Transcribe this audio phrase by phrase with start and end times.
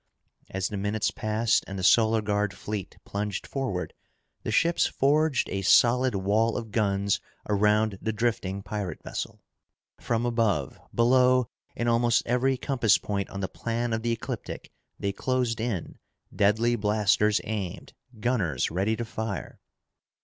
[0.49, 3.93] As the minutes passed and the Solar Guard fleet plunged forward,
[4.41, 9.43] the ships forged a solid wall of guns around the drifting pirate vessel.
[9.99, 15.11] From above, below, and almost every compass point on the plan of the ecliptic, they
[15.11, 15.99] closed in,
[16.35, 19.59] deadly blasters aimed, gunners ready to fire.